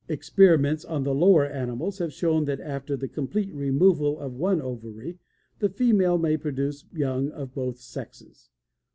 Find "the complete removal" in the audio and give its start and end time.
2.97-4.17